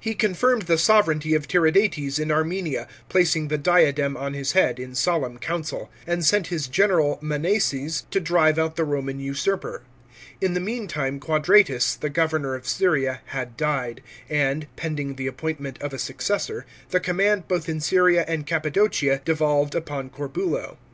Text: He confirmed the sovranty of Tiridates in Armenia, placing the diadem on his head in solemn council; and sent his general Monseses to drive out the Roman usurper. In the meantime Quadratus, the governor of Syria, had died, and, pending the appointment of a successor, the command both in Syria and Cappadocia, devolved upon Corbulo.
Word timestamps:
He 0.00 0.14
confirmed 0.14 0.62
the 0.62 0.78
sovranty 0.78 1.34
of 1.34 1.46
Tiridates 1.46 2.18
in 2.18 2.30
Armenia, 2.32 2.88
placing 3.10 3.48
the 3.48 3.58
diadem 3.58 4.16
on 4.16 4.32
his 4.32 4.52
head 4.52 4.80
in 4.80 4.94
solemn 4.94 5.36
council; 5.36 5.90
and 6.06 6.24
sent 6.24 6.46
his 6.46 6.68
general 6.68 7.18
Monseses 7.22 8.04
to 8.10 8.18
drive 8.18 8.58
out 8.58 8.76
the 8.76 8.84
Roman 8.84 9.20
usurper. 9.20 9.82
In 10.40 10.54
the 10.54 10.58
meantime 10.58 11.20
Quadratus, 11.20 11.96
the 11.96 12.08
governor 12.08 12.54
of 12.54 12.66
Syria, 12.66 13.20
had 13.26 13.58
died, 13.58 14.02
and, 14.30 14.66
pending 14.76 15.16
the 15.16 15.26
appointment 15.26 15.76
of 15.82 15.92
a 15.92 15.98
successor, 15.98 16.64
the 16.88 16.98
command 16.98 17.46
both 17.46 17.68
in 17.68 17.78
Syria 17.82 18.24
and 18.26 18.46
Cappadocia, 18.46 19.20
devolved 19.26 19.74
upon 19.74 20.08
Corbulo. 20.08 20.78